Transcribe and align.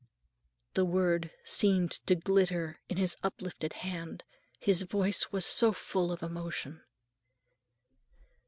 _"The 0.73 0.83
word 0.83 1.31
seemed 1.45 1.91
to 2.07 2.15
glitter 2.15 2.79
in 2.89 2.97
his 2.97 3.17
uplifted 3.21 3.73
hand, 3.85 4.23
his 4.57 4.81
voice 4.81 5.31
was 5.31 5.45
so 5.45 5.71
full 5.73 6.11
of 6.11 6.23
emotion. 6.23 6.81